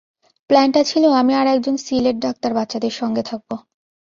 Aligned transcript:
প্ল্যানটা 0.49 0.81
ছিল 0.83 1.03
আমি 1.11 1.33
আর 1.35 1.47
একজন 1.47 1.75
সিলের 1.77 2.17
ডাক্তার 2.19 2.51
বাচ্চাদের 2.53 2.93
সঙ্গে 2.93 3.23
থাকবো। 3.23 3.55